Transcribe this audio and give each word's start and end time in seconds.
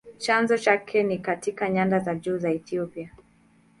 Chanzo 0.17 0.57
chake 0.57 1.03
ni 1.03 1.17
katika 1.19 1.69
nyanda 1.69 1.99
za 1.99 2.15
juu 2.15 2.37
za 2.37 2.51
Ethiopia. 2.51 3.09